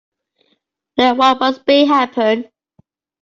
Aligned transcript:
Let 0.97 1.15
what 1.17 1.39
must 1.39 1.63
be, 1.67 1.85
happen. 1.85 2.49